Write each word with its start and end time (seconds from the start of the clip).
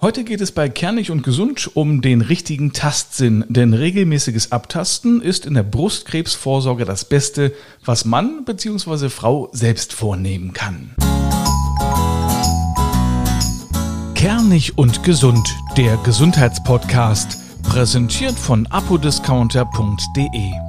Heute 0.00 0.22
geht 0.22 0.40
es 0.40 0.52
bei 0.52 0.68
Kernig 0.68 1.10
und 1.10 1.24
Gesund 1.24 1.72
um 1.74 2.02
den 2.02 2.20
richtigen 2.20 2.72
Tastsinn, 2.72 3.44
denn 3.48 3.74
regelmäßiges 3.74 4.52
Abtasten 4.52 5.20
ist 5.20 5.44
in 5.44 5.54
der 5.54 5.64
Brustkrebsvorsorge 5.64 6.84
das 6.84 7.04
Beste, 7.04 7.52
was 7.84 8.04
Mann 8.04 8.44
bzw. 8.44 9.08
Frau 9.08 9.48
selbst 9.50 9.92
vornehmen 9.92 10.52
kann. 10.52 10.94
Kernig 14.14 14.78
und 14.78 15.02
Gesund, 15.02 15.48
der 15.76 15.96
Gesundheitspodcast, 16.04 17.64
präsentiert 17.64 18.38
von 18.38 18.68
apodiscounter.de. 18.68 20.67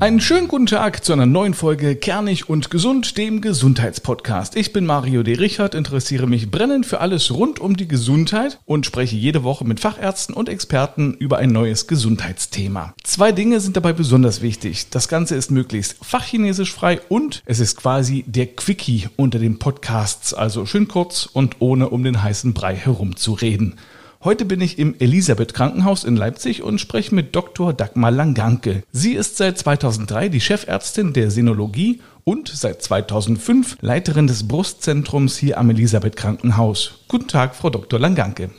Einen 0.00 0.20
schönen 0.20 0.46
guten 0.46 0.66
Tag 0.66 1.04
zu 1.04 1.12
einer 1.12 1.26
neuen 1.26 1.54
Folge 1.54 1.96
Kernig 1.96 2.48
und 2.48 2.70
Gesund, 2.70 3.18
dem 3.18 3.40
Gesundheitspodcast. 3.40 4.54
Ich 4.54 4.72
bin 4.72 4.86
Mario 4.86 5.24
D. 5.24 5.32
Richard, 5.32 5.74
interessiere 5.74 6.28
mich 6.28 6.52
brennend 6.52 6.86
für 6.86 7.00
alles 7.00 7.32
rund 7.32 7.58
um 7.58 7.76
die 7.76 7.88
Gesundheit 7.88 8.60
und 8.64 8.86
spreche 8.86 9.16
jede 9.16 9.42
Woche 9.42 9.64
mit 9.64 9.80
Fachärzten 9.80 10.36
und 10.36 10.48
Experten 10.48 11.14
über 11.14 11.38
ein 11.38 11.50
neues 11.50 11.88
Gesundheitsthema. 11.88 12.94
Zwei 13.02 13.32
Dinge 13.32 13.58
sind 13.58 13.76
dabei 13.76 13.92
besonders 13.92 14.40
wichtig. 14.40 14.88
Das 14.90 15.08
Ganze 15.08 15.34
ist 15.34 15.50
möglichst 15.50 15.96
fachchinesisch 16.00 16.72
frei 16.72 17.00
und 17.08 17.42
es 17.44 17.58
ist 17.58 17.76
quasi 17.76 18.24
der 18.28 18.46
Quickie 18.46 19.08
unter 19.16 19.40
den 19.40 19.58
Podcasts, 19.58 20.32
also 20.32 20.64
schön 20.64 20.86
kurz 20.86 21.26
und 21.26 21.56
ohne 21.58 21.88
um 21.88 22.04
den 22.04 22.22
heißen 22.22 22.54
Brei 22.54 22.76
herumzureden. 22.76 23.74
Heute 24.24 24.44
bin 24.44 24.60
ich 24.60 24.80
im 24.80 24.96
Elisabeth 24.98 25.54
Krankenhaus 25.54 26.02
in 26.02 26.16
Leipzig 26.16 26.64
und 26.64 26.80
spreche 26.80 27.14
mit 27.14 27.36
Dr. 27.36 27.72
Dagmar 27.72 28.10
Langanke. 28.10 28.82
Sie 28.90 29.12
ist 29.12 29.36
seit 29.36 29.58
2003 29.58 30.28
die 30.28 30.40
Chefärztin 30.40 31.12
der 31.12 31.30
Sinologie 31.30 32.00
und 32.24 32.48
seit 32.48 32.82
2005 32.82 33.76
Leiterin 33.80 34.26
des 34.26 34.48
Brustzentrums 34.48 35.38
hier 35.38 35.56
am 35.56 35.70
Elisabeth 35.70 36.16
Krankenhaus. 36.16 37.04
Guten 37.06 37.28
Tag, 37.28 37.54
Frau 37.54 37.70
Dr. 37.70 38.00
Langanke. 38.00 38.50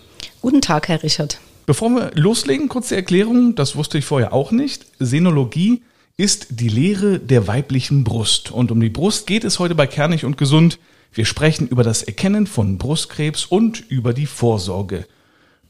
Guten 0.41 0.61
Tag, 0.61 0.87
Herr 0.87 1.03
Richard. 1.03 1.41
Bevor 1.65 1.89
wir 1.89 2.11
loslegen, 2.15 2.69
kurze 2.69 2.95
Erklärung, 2.95 3.55
das 3.55 3.75
wusste 3.75 3.97
ich 3.97 4.05
vorher 4.05 4.31
auch 4.31 4.51
nicht. 4.51 4.85
Sinologie 4.97 5.81
ist 6.16 6.47
die 6.51 6.69
Lehre 6.69 7.19
der 7.19 7.47
weiblichen 7.47 8.05
Brust. 8.05 8.49
Und 8.49 8.71
um 8.71 8.79
die 8.79 8.88
Brust 8.88 9.27
geht 9.27 9.44
es 9.44 9.59
heute 9.59 9.75
bei 9.75 9.88
Kernig 9.88 10.23
und 10.23 10.38
Gesund. 10.38 10.79
Wir 11.11 11.25
sprechen 11.25 11.67
über 11.67 11.83
das 11.83 12.01
Erkennen 12.01 12.47
von 12.47 12.77
Brustkrebs 12.77 13.44
und 13.44 13.83
über 13.89 14.13
die 14.13 14.25
Vorsorge. 14.25 15.05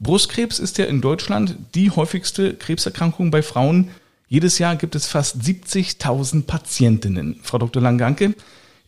Brustkrebs 0.00 0.58
ist 0.58 0.78
ja 0.78 0.86
in 0.86 1.02
Deutschland 1.02 1.56
die 1.74 1.90
häufigste 1.90 2.54
Krebserkrankung 2.54 3.30
bei 3.30 3.42
Frauen. 3.42 3.90
Jedes 4.28 4.58
Jahr 4.58 4.76
gibt 4.76 4.94
es 4.94 5.06
fast 5.06 5.36
70.000 5.42 6.44
Patientinnen. 6.44 7.38
Frau 7.42 7.58
Dr. 7.58 7.82
Langanke, 7.82 8.34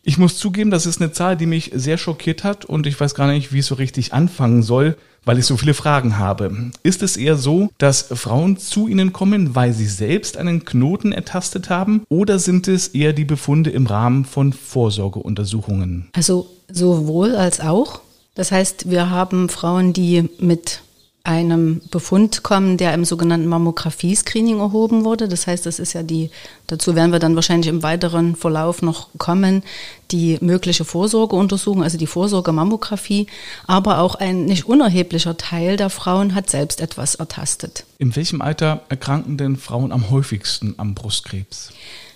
ich 0.01 0.17
muss 0.17 0.37
zugeben, 0.37 0.71
das 0.71 0.85
ist 0.85 0.99
eine 0.99 1.13
Zahl, 1.13 1.37
die 1.37 1.45
mich 1.45 1.71
sehr 1.73 1.97
schockiert 1.97 2.43
hat 2.43 2.65
und 2.65 2.87
ich 2.87 2.99
weiß 2.99 3.15
gar 3.15 3.31
nicht, 3.31 3.53
wie 3.53 3.59
ich 3.59 3.65
so 3.65 3.75
richtig 3.75 4.11
anfangen 4.11 4.63
soll, 4.63 4.97
weil 5.23 5.37
ich 5.37 5.45
so 5.45 5.55
viele 5.55 5.75
Fragen 5.75 6.17
habe. 6.17 6.71
Ist 6.81 7.03
es 7.03 7.15
eher 7.15 7.37
so, 7.37 7.69
dass 7.77 8.07
Frauen 8.11 8.57
zu 8.57 8.87
Ihnen 8.87 9.13
kommen, 9.13 9.55
weil 9.55 9.71
sie 9.71 9.85
selbst 9.85 10.35
einen 10.35 10.65
Knoten 10.65 11.13
ertastet 11.13 11.69
haben 11.69 12.01
oder 12.09 12.39
sind 12.39 12.67
es 12.67 12.89
eher 12.89 13.13
die 13.13 13.23
Befunde 13.23 13.69
im 13.69 13.85
Rahmen 13.85 14.25
von 14.25 14.51
Vorsorgeuntersuchungen? 14.51 16.09
Also 16.13 16.49
sowohl 16.69 17.35
als 17.35 17.59
auch. 17.61 18.01
Das 18.35 18.51
heißt, 18.51 18.89
wir 18.89 19.11
haben 19.11 19.47
Frauen, 19.47 19.93
die 19.93 20.27
mit 20.39 20.81
einem 21.25 21.79
Befund 21.89 22.43
kommen, 22.43 22.75
der 22.75 22.93
im 22.93 23.05
sogenannten 23.05 23.47
Mammographie-Screening 23.47 24.59
erhoben 24.59 25.05
wurde. 25.05 25.29
Das 25.29 25.47
heißt, 25.47 25.65
das 25.65 25.79
ist 25.79 25.93
ja 25.93 26.03
die, 26.03 26.29
dazu 26.67 26.95
werden 26.95 27.13
wir 27.13 27.19
dann 27.19 27.35
wahrscheinlich 27.35 27.69
im 27.69 27.81
weiteren 27.81 28.35
Verlauf 28.35 28.81
noch 28.81 29.07
kommen, 29.17 29.63
die 30.11 30.37
mögliche 30.41 30.83
Vorsorgeuntersuchung, 30.83 31.81
also 31.81 31.97
die 31.97 32.07
Vorsorgemammographie. 32.07 33.27
Aber 33.67 33.99
auch 33.99 34.15
ein 34.15 34.43
nicht 34.43 34.65
unerheblicher 34.65 35.37
Teil 35.37 35.77
der 35.77 35.89
Frauen 35.89 36.35
hat 36.35 36.49
selbst 36.49 36.81
etwas 36.81 37.15
ertastet. 37.15 37.85
In 37.99 38.13
welchem 38.17 38.41
Alter 38.41 38.81
erkranken 38.89 39.37
denn 39.37 39.55
Frauen 39.55 39.93
am 39.93 40.09
häufigsten 40.09 40.75
am 40.77 40.93
Brustkrebs? 40.93 41.71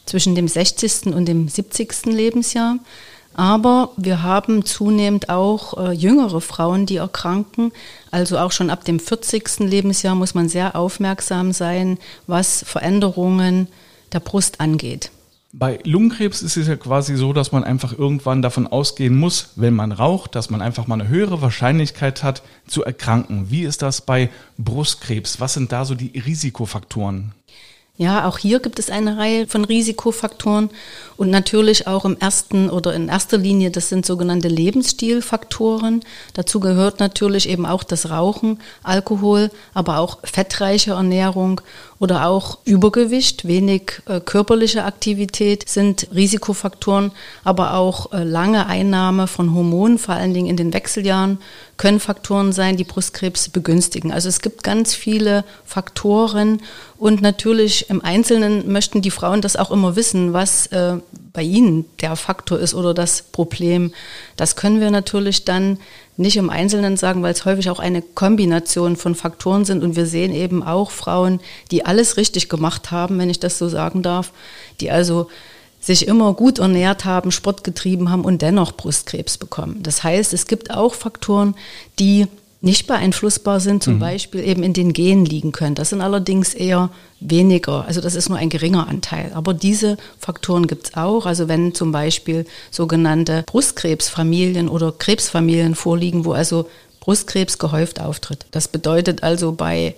Zwischen 0.06 0.36
dem 0.36 0.50
60. 0.50 1.14
und 1.14 1.28
dem 1.28 1.48
70. 1.48 2.08
Lebensjahr. 2.08 2.78
Aber 3.38 3.92
wir 3.98 4.24
haben 4.24 4.66
zunehmend 4.66 5.30
auch 5.30 5.78
äh, 5.78 5.92
jüngere 5.92 6.42
Frauen, 6.42 6.88
die 6.88 6.98
erkranken. 6.98 7.72
Also 8.10 8.40
auch 8.40 8.52
schon 8.52 8.72
ab 8.72 8.84
dem 8.84 9.00
40. 9.00 9.60
Lebensjahr 9.60 10.16
muss 10.16 10.34
man 10.34 10.50
sehr 10.50 10.76
aufmerksam 10.76 11.54
sein, 11.54 12.00
was 12.26 12.66
Veränderungen 12.68 13.68
der 14.12 14.22
Brust 14.22 14.60
angeht. 14.60 15.12
Bei 15.54 15.80
Lungenkrebs 15.84 16.42
ist 16.42 16.58
es 16.58 16.68
ja 16.68 16.76
quasi 16.76 17.16
so, 17.16 17.32
dass 17.32 17.52
man 17.52 17.64
einfach 17.64 17.98
irgendwann 17.98 18.42
davon 18.42 18.66
ausgehen 18.66 19.16
muss, 19.16 19.52
wenn 19.56 19.76
man 19.76 19.92
raucht, 19.92 20.34
dass 20.34 20.50
man 20.50 20.62
einfach 20.62 20.88
mal 20.88 21.00
eine 21.00 21.08
höhere 21.08 21.40
Wahrscheinlichkeit 21.40 22.24
hat 22.24 22.42
zu 22.66 22.84
erkranken. 22.84 23.52
Wie 23.52 23.62
ist 23.62 23.84
das 23.84 24.02
bei 24.02 24.32
Brustkrebs? 24.58 25.40
Was 25.40 25.54
sind 25.54 25.72
da 25.72 25.86
so 25.86 25.94
die 25.94 26.18
Risikofaktoren? 26.20 27.34
Ja, 28.00 28.28
auch 28.28 28.38
hier 28.38 28.60
gibt 28.60 28.78
es 28.78 28.92
eine 28.92 29.18
Reihe 29.18 29.48
von 29.48 29.66
Risikofaktoren 29.66 30.70
und 31.18 31.32
natürlich 31.32 31.88
auch 31.88 32.06
im 32.06 32.16
ersten 32.20 32.70
oder 32.70 32.94
in 32.94 33.08
erster 33.08 33.40
Linie, 33.40 33.72
das 33.72 33.90
sind 33.90 34.06
sogenannte 34.06 34.50
Lebensstilfaktoren. 34.50 36.04
Dazu 36.36 36.60
gehört 36.60 37.00
natürlich 37.00 37.50
eben 37.50 37.66
auch 37.66 37.84
das 37.84 38.12
Rauchen, 38.12 38.60
Alkohol, 38.84 39.50
aber 39.74 39.98
auch 39.98 40.20
fettreiche 40.24 40.92
Ernährung 40.92 41.60
oder 42.00 42.28
auch 42.28 42.60
Übergewicht, 42.64 43.48
wenig 43.48 44.02
äh, 44.06 44.20
körperliche 44.20 44.84
Aktivität 44.84 45.68
sind 45.68 46.08
Risikofaktoren, 46.14 47.12
aber 47.44 47.74
auch 47.74 48.12
äh, 48.14 48.24
lange 48.24 48.68
Einnahme 48.68 49.28
von 49.28 49.54
Hormonen, 49.54 49.98
vor 49.98 50.16
allen 50.16 50.34
Dingen 50.34 50.48
in 50.48 50.58
den 50.58 50.74
Wechseljahren, 50.74 51.40
können 51.78 52.00
Faktoren 52.00 52.54
sein, 52.54 52.78
die 52.78 52.84
Brustkrebs 52.84 53.50
begünstigen. 53.50 54.12
Also 54.12 54.30
es 54.30 54.42
gibt 54.42 54.64
ganz 54.64 54.94
viele 54.94 55.44
Faktoren 55.66 56.62
und 56.98 57.22
natürlich 57.22 57.90
im 57.90 58.04
Einzelnen 58.04 58.72
möchten 58.72 59.02
die 59.02 59.12
Frauen 59.12 59.42
das 59.42 59.56
auch 59.56 59.72
immer 59.72 59.96
wissen, 59.96 60.34
was 60.34 60.68
äh, 60.68 60.98
bei 61.34 61.44
ihnen 61.44 61.86
der 62.02 62.16
Faktor 62.16 62.60
ist 62.60 62.74
oder 62.74 62.94
das 62.94 63.22
Problem. 63.22 63.92
Das 64.36 64.56
können 64.56 64.80
wir 64.80 64.92
natürlich 64.92 65.46
dann 65.46 65.80
nicht 66.18 66.38
im 66.38 66.50
Einzelnen 66.50 66.98
sagen, 66.98 67.22
weil 67.22 67.34
es 67.34 67.46
häufig 67.46 67.70
auch 67.70 67.80
eine 67.80 68.02
Kombination 68.02 68.96
von 68.96 69.16
Faktoren 69.16 69.66
sind. 69.66 69.84
Und 69.84 69.96
wir 69.96 70.08
sehen 70.08 70.34
eben 70.34 70.64
auch 70.64 70.92
Frauen, 70.92 71.40
die 71.72 71.86
alles 71.86 72.18
richtig 72.18 72.50
gemacht 72.50 72.92
haben, 72.92 73.20
wenn 73.20 73.30
ich 73.30 73.40
das 73.40 73.58
so 73.58 73.70
sagen 73.70 74.02
darf, 74.02 74.32
die 74.82 74.92
also 74.92 75.30
sich 75.80 76.08
immer 76.08 76.34
gut 76.34 76.60
ernährt 76.60 77.06
haben, 77.06 77.32
Sport 77.32 77.64
getrieben 77.64 78.10
haben 78.10 78.26
und 78.26 78.42
dennoch 78.42 78.74
Brustkrebs 78.74 79.38
bekommen. 79.38 79.84
Das 79.84 80.04
heißt, 80.04 80.34
es 80.34 80.48
gibt 80.48 80.72
auch 80.72 80.96
Faktoren, 80.96 81.56
die 82.00 82.28
nicht 82.60 82.88
beeinflussbar 82.88 83.60
sind, 83.60 83.84
zum 83.84 83.96
mhm. 83.96 84.00
Beispiel 84.00 84.44
eben 84.44 84.64
in 84.64 84.74
den 84.74 84.94
Genen 84.94 85.26
liegen 85.26 85.52
können. 85.52 85.76
Das 85.76 85.90
sind 85.90 86.02
allerdings 86.02 86.54
eher 86.54 86.90
weniger, 87.20 87.86
also 87.86 88.02
das 88.02 88.16
ist 88.16 88.30
nur 88.30 88.38
ein 88.38 88.50
geringer 88.50 88.88
Anteil. 88.88 89.32
Aber 89.34 89.54
diese 89.54 89.98
Faktoren 90.20 90.68
gibt 90.68 90.88
es 90.88 90.94
auch. 90.96 91.26
Also 91.26 91.48
wenn 91.48 91.76
zum 91.76 91.92
Beispiel 91.92 92.46
sogenannte 92.72 93.44
Brustkrebsfamilien 93.46 94.70
oder 94.70 94.92
Krebsfamilien 94.92 95.76
vorliegen, 95.76 96.26
wo 96.26 96.32
also 96.32 96.68
Brustkrebs 97.00 97.58
gehäuft 97.58 98.02
auftritt. 98.02 98.46
Das 98.52 98.68
bedeutet 98.68 99.24
also 99.24 99.54
bei 99.54 99.96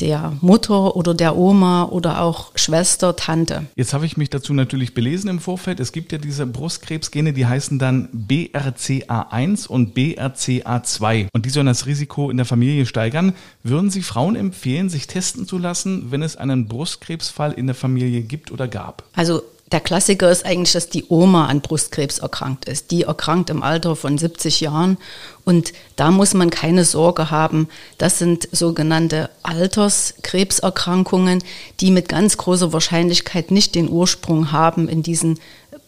der 0.00 0.32
Mutter 0.40 0.96
oder 0.96 1.14
der 1.14 1.36
Oma 1.36 1.84
oder 1.84 2.22
auch 2.22 2.52
Schwester, 2.54 3.16
Tante. 3.16 3.66
Jetzt 3.76 3.94
habe 3.94 4.06
ich 4.06 4.16
mich 4.16 4.30
dazu 4.30 4.54
natürlich 4.54 4.94
belesen 4.94 5.28
im 5.28 5.40
Vorfeld. 5.40 5.80
Es 5.80 5.92
gibt 5.92 6.12
ja 6.12 6.18
diese 6.18 6.46
Brustkrebsgene, 6.46 7.32
die 7.32 7.46
heißen 7.46 7.78
dann 7.78 8.08
BRCA1 8.28 9.66
und 9.66 9.96
BRCA2 9.96 11.28
und 11.32 11.46
die 11.46 11.50
sollen 11.50 11.66
das 11.66 11.86
Risiko 11.86 12.30
in 12.30 12.36
der 12.36 12.46
Familie 12.46 12.86
steigern. 12.86 13.34
Würden 13.62 13.90
Sie 13.90 14.02
Frauen 14.02 14.36
empfehlen, 14.36 14.88
sich 14.88 15.06
testen 15.06 15.46
zu 15.46 15.58
lassen, 15.58 16.10
wenn 16.10 16.22
es 16.22 16.36
einen 16.36 16.68
Brustkrebsfall 16.68 17.52
in 17.52 17.66
der 17.66 17.74
Familie 17.74 18.22
gibt 18.22 18.50
oder 18.52 18.68
gab? 18.68 19.04
Also 19.14 19.42
der 19.72 19.80
Klassiker 19.80 20.30
ist 20.30 20.46
eigentlich, 20.46 20.72
dass 20.72 20.88
die 20.88 21.04
Oma 21.08 21.46
an 21.46 21.60
Brustkrebs 21.60 22.18
erkrankt 22.18 22.66
ist. 22.66 22.90
Die 22.90 23.02
erkrankt 23.02 23.50
im 23.50 23.62
Alter 23.62 23.96
von 23.96 24.16
70 24.16 24.60
Jahren 24.60 24.96
und 25.44 25.72
da 25.96 26.10
muss 26.10 26.34
man 26.34 26.50
keine 26.50 26.84
Sorge 26.84 27.30
haben. 27.30 27.68
Das 27.98 28.18
sind 28.18 28.48
sogenannte 28.52 29.30
Alterskrebserkrankungen, 29.42 31.42
die 31.80 31.90
mit 31.90 32.08
ganz 32.08 32.38
großer 32.38 32.72
Wahrscheinlichkeit 32.72 33.50
nicht 33.50 33.74
den 33.74 33.90
Ursprung 33.90 34.52
haben 34.52 34.88
in 34.88 35.02
diesen 35.02 35.38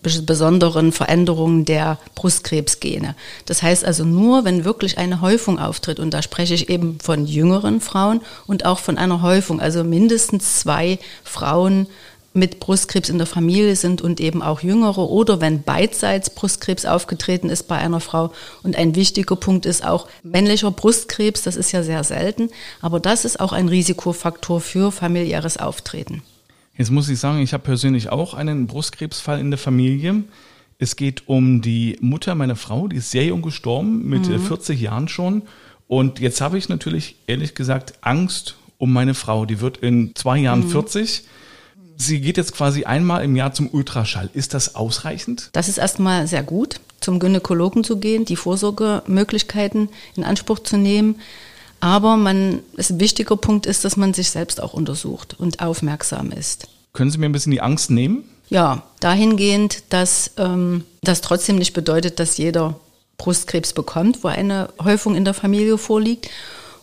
besonderen 0.02 0.92
Veränderungen 0.92 1.64
der 1.64 1.98
Brustkrebsgene. 2.14 3.14
Das 3.44 3.62
heißt 3.62 3.84
also 3.84 4.04
nur, 4.04 4.44
wenn 4.44 4.64
wirklich 4.64 4.98
eine 4.98 5.20
Häufung 5.20 5.58
auftritt, 5.58 6.00
und 6.00 6.14
da 6.14 6.22
spreche 6.22 6.54
ich 6.54 6.70
eben 6.70 6.98
von 7.00 7.26
jüngeren 7.26 7.80
Frauen 7.80 8.22
und 8.46 8.64
auch 8.64 8.78
von 8.78 8.96
einer 8.96 9.20
Häufung, 9.20 9.60
also 9.60 9.84
mindestens 9.84 10.60
zwei 10.60 10.98
Frauen 11.22 11.86
mit 12.32 12.60
Brustkrebs 12.60 13.08
in 13.08 13.18
der 13.18 13.26
Familie 13.26 13.74
sind 13.74 14.02
und 14.02 14.20
eben 14.20 14.40
auch 14.40 14.60
jüngere 14.62 15.10
oder 15.10 15.40
wenn 15.40 15.62
beidseits 15.62 16.30
Brustkrebs 16.30 16.84
aufgetreten 16.84 17.50
ist 17.50 17.64
bei 17.64 17.76
einer 17.76 18.00
Frau. 18.00 18.32
Und 18.62 18.76
ein 18.76 18.94
wichtiger 18.94 19.34
Punkt 19.36 19.66
ist 19.66 19.84
auch 19.84 20.06
männlicher 20.22 20.70
Brustkrebs, 20.70 21.42
das 21.42 21.56
ist 21.56 21.72
ja 21.72 21.82
sehr 21.82 22.04
selten, 22.04 22.50
aber 22.80 23.00
das 23.00 23.24
ist 23.24 23.40
auch 23.40 23.52
ein 23.52 23.68
Risikofaktor 23.68 24.60
für 24.60 24.92
familiäres 24.92 25.56
Auftreten. 25.56 26.22
Jetzt 26.76 26.90
muss 26.90 27.08
ich 27.08 27.18
sagen, 27.18 27.40
ich 27.40 27.52
habe 27.52 27.64
persönlich 27.64 28.10
auch 28.10 28.32
einen 28.34 28.66
Brustkrebsfall 28.66 29.40
in 29.40 29.50
der 29.50 29.58
Familie. 29.58 30.22
Es 30.78 30.96
geht 30.96 31.28
um 31.28 31.60
die 31.60 31.98
Mutter 32.00 32.34
meiner 32.34 32.56
Frau, 32.56 32.88
die 32.88 32.96
ist 32.96 33.10
sehr 33.10 33.24
jung 33.24 33.42
gestorben, 33.42 34.08
mit 34.08 34.28
mhm. 34.28 34.40
40 34.40 34.80
Jahren 34.80 35.08
schon. 35.08 35.42
Und 35.88 36.20
jetzt 36.20 36.40
habe 36.40 36.56
ich 36.56 36.68
natürlich 36.68 37.16
ehrlich 37.26 37.54
gesagt 37.54 37.94
Angst 38.00 38.56
um 38.78 38.92
meine 38.92 39.14
Frau. 39.14 39.44
Die 39.44 39.60
wird 39.60 39.78
in 39.78 40.14
zwei 40.14 40.38
Jahren 40.38 40.60
mhm. 40.60 40.70
40. 40.70 41.24
Sie 42.00 42.22
geht 42.22 42.38
jetzt 42.38 42.54
quasi 42.54 42.84
einmal 42.84 43.22
im 43.22 43.36
Jahr 43.36 43.52
zum 43.52 43.68
Ultraschall. 43.68 44.30
Ist 44.32 44.54
das 44.54 44.74
ausreichend? 44.74 45.50
Das 45.52 45.68
ist 45.68 45.76
erstmal 45.76 46.26
sehr 46.26 46.42
gut, 46.42 46.80
zum 47.00 47.18
Gynäkologen 47.20 47.84
zu 47.84 47.98
gehen, 47.98 48.24
die 48.24 48.36
Vorsorgemöglichkeiten 48.36 49.90
in 50.16 50.24
Anspruch 50.24 50.60
zu 50.60 50.78
nehmen. 50.78 51.16
Aber 51.80 52.16
man, 52.16 52.60
ein 52.78 53.00
wichtiger 53.00 53.36
Punkt 53.36 53.66
ist, 53.66 53.84
dass 53.84 53.98
man 53.98 54.14
sich 54.14 54.30
selbst 54.30 54.62
auch 54.62 54.72
untersucht 54.72 55.38
und 55.38 55.60
aufmerksam 55.60 56.32
ist. 56.32 56.68
Können 56.94 57.10
Sie 57.10 57.18
mir 57.18 57.26
ein 57.26 57.32
bisschen 57.32 57.52
die 57.52 57.60
Angst 57.60 57.90
nehmen? 57.90 58.24
Ja, 58.48 58.82
dahingehend, 59.00 59.82
dass 59.90 60.30
ähm, 60.38 60.84
das 61.02 61.20
trotzdem 61.20 61.56
nicht 61.56 61.74
bedeutet, 61.74 62.18
dass 62.18 62.38
jeder 62.38 62.80
Brustkrebs 63.18 63.74
bekommt, 63.74 64.24
wo 64.24 64.28
eine 64.28 64.70
Häufung 64.82 65.16
in 65.16 65.26
der 65.26 65.34
Familie 65.34 65.76
vorliegt. 65.76 66.30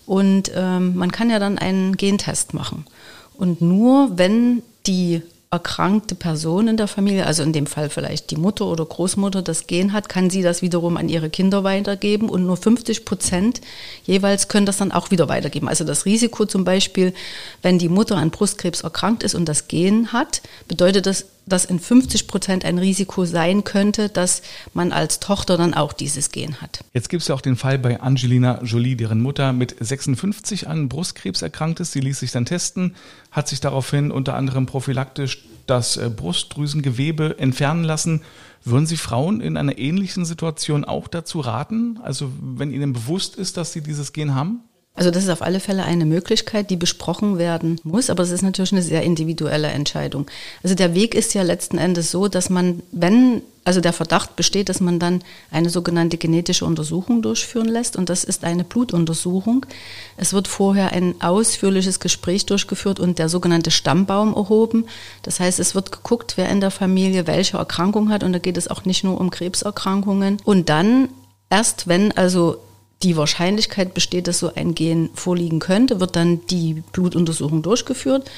Und 0.05 0.51
ähm, 0.55 0.95
man 0.95 1.11
kann 1.11 1.31
ja 1.31 1.39
dann 1.39 1.57
einen 1.57 1.97
Gentest 1.97 2.53
machen. 2.53 2.85
Und 3.33 3.61
nur 3.61 4.17
wenn 4.19 4.61
die 4.87 5.21
erkrankte 5.49 6.13
Person 6.13 6.67
in 6.67 6.77
der 6.77 6.87
Familie, 6.87 7.25
also 7.25 7.41
in 7.41 7.53
dem 7.53 7.67
Fall 7.67 7.89
vielleicht 7.89 8.31
die 8.31 8.35
Mutter 8.35 8.65
oder 8.65 8.85
Großmutter, 8.85 9.41
das 9.41 9.65
Gen 9.65 9.93
hat, 9.93 10.09
kann 10.09 10.29
sie 10.29 10.41
das 10.41 10.61
wiederum 10.61 10.97
an 10.97 11.07
ihre 11.07 11.29
Kinder 11.29 11.63
weitergeben 11.63 12.27
und 12.27 12.45
nur 12.45 12.57
50 12.57 13.05
Prozent 13.05 13.61
jeweils 14.03 14.49
können 14.49 14.65
das 14.65 14.77
dann 14.77 14.91
auch 14.91 15.09
wieder 15.09 15.29
weitergeben. 15.29 15.69
Also 15.69 15.85
das 15.85 16.05
Risiko 16.05 16.45
zum 16.45 16.65
Beispiel, 16.65 17.13
wenn 17.61 17.79
die 17.79 17.87
Mutter 17.87 18.17
an 18.17 18.29
Brustkrebs 18.29 18.81
erkrankt 18.81 19.23
ist 19.23 19.35
und 19.35 19.45
das 19.45 19.69
Gen 19.69 20.11
hat, 20.11 20.41
bedeutet 20.67 21.05
das 21.05 21.27
dass 21.47 21.65
in 21.65 21.79
50 21.79 22.27
Prozent 22.27 22.65
ein 22.65 22.77
Risiko 22.77 23.25
sein 23.25 23.63
könnte, 23.63 24.09
dass 24.09 24.41
man 24.73 24.91
als 24.91 25.19
Tochter 25.19 25.57
dann 25.57 25.73
auch 25.73 25.93
dieses 25.93 26.31
Gen 26.31 26.61
hat. 26.61 26.83
Jetzt 26.93 27.09
gibt 27.09 27.21
es 27.21 27.27
ja 27.29 27.35
auch 27.35 27.41
den 27.41 27.55
Fall 27.55 27.79
bei 27.79 27.99
Angelina 27.99 28.61
Jolie, 28.63 28.95
deren 28.95 29.21
Mutter 29.21 29.53
mit 29.53 29.75
56 29.79 30.67
an 30.67 30.89
Brustkrebs 30.89 31.41
erkrankt 31.41 31.79
ist. 31.79 31.93
Sie 31.93 32.01
ließ 32.01 32.19
sich 32.19 32.31
dann 32.31 32.45
testen, 32.45 32.95
hat 33.31 33.47
sich 33.47 33.59
daraufhin 33.59 34.11
unter 34.11 34.35
anderem 34.35 34.65
prophylaktisch 34.65 35.43
das 35.65 35.97
äh, 35.97 36.09
Brustdrüsengewebe 36.09 37.39
entfernen 37.39 37.83
lassen. 37.83 38.21
Würden 38.63 38.85
Sie 38.85 38.97
Frauen 38.97 39.39
in 39.39 39.55
einer 39.55 39.77
ähnlichen 39.77 40.25
Situation 40.25 40.83
auch 40.83 41.07
dazu 41.07 41.39
raten? 41.39 41.99
Also 42.03 42.31
wenn 42.41 42.71
Ihnen 42.71 42.93
bewusst 42.93 43.35
ist, 43.35 43.57
dass 43.57 43.73
Sie 43.73 43.81
dieses 43.81 44.13
Gen 44.13 44.35
haben? 44.35 44.61
Also 44.97 45.11
das 45.11 45.23
ist 45.23 45.29
auf 45.29 45.43
alle 45.43 45.59
Fälle 45.59 45.83
eine 45.83 46.05
Möglichkeit, 46.05 46.71
die 46.71 46.75
besprochen 46.75 47.37
werden 47.37 47.79
muss, 47.83 48.09
aber 48.09 48.23
es 48.23 48.31
ist 48.31 48.41
natürlich 48.41 48.71
eine 48.71 48.81
sehr 48.81 49.03
individuelle 49.03 49.67
Entscheidung. 49.67 50.25
Also 50.63 50.73
der 50.73 50.95
Weg 50.95 51.13
ist 51.13 51.35
ja 51.35 51.43
letzten 51.43 51.77
Endes 51.77 52.09
so, 52.09 52.27
dass 52.27 52.49
man, 52.49 52.81
wenn 52.91 53.43
also 53.63 53.79
der 53.79 53.93
Verdacht 53.93 54.35
besteht, 54.35 54.69
dass 54.69 54.79
man 54.79 54.97
dann 54.97 55.21
eine 55.51 55.69
sogenannte 55.69 56.17
genetische 56.17 56.65
Untersuchung 56.65 57.21
durchführen 57.21 57.67
lässt 57.67 57.95
und 57.95 58.09
das 58.09 58.23
ist 58.23 58.43
eine 58.43 58.63
Blutuntersuchung. 58.63 59.67
Es 60.15 60.33
wird 60.33 60.47
vorher 60.47 60.93
ein 60.93 61.21
ausführliches 61.21 61.99
Gespräch 61.99 62.47
durchgeführt 62.47 62.99
und 62.99 63.19
der 63.19 63.29
sogenannte 63.29 63.69
Stammbaum 63.69 64.33
erhoben. 64.33 64.85
Das 65.21 65.39
heißt, 65.39 65.59
es 65.59 65.75
wird 65.75 65.91
geguckt, 65.91 66.37
wer 66.37 66.49
in 66.49 66.59
der 66.59 66.71
Familie 66.71 67.27
welche 67.27 67.57
Erkrankung 67.57 68.09
hat 68.09 68.23
und 68.23 68.33
da 68.33 68.39
geht 68.39 68.57
es 68.57 68.67
auch 68.67 68.83
nicht 68.83 69.03
nur 69.03 69.21
um 69.21 69.29
Krebserkrankungen. 69.29 70.37
Und 70.43 70.69
dann 70.69 71.09
Erst 71.49 71.87
wenn 71.87 72.11
also 72.17 72.57
die 73.03 73.15
Wahrscheinlichkeit 73.15 73.93
besteht, 73.93 74.27
dass 74.27 74.39
so 74.39 74.51
ein 74.55 74.73
Gen 74.73 75.09
vorliegen 75.13 75.59
könnte, 75.59 75.99
wird 75.99 76.15
dann 76.15 76.45
die 76.47 76.83
Blutuntersuchung 76.93 77.61
durchgeführt. 77.61 78.29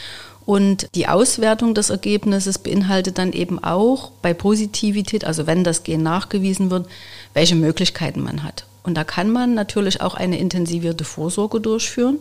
Und 0.45 0.87
die 0.95 1.07
Auswertung 1.07 1.75
des 1.75 1.91
Ergebnisses 1.91 2.57
beinhaltet 2.57 3.17
dann 3.19 3.33
eben 3.33 3.63
auch 3.63 4.11
bei 4.21 4.33
Positivität, 4.33 5.23
also 5.23 5.45
wenn 5.45 5.63
das 5.63 5.83
Gen 5.83 6.01
nachgewiesen 6.01 6.71
wird, 6.71 6.87
welche 7.33 7.55
Möglichkeiten 7.55 8.21
man 8.21 8.43
hat. 8.43 8.65
Und 8.83 8.95
da 8.95 9.03
kann 9.03 9.29
man 9.29 9.53
natürlich 9.53 10.01
auch 10.01 10.15
eine 10.15 10.39
intensivierte 10.39 11.03
Vorsorge 11.03 11.61
durchführen. 11.61 12.19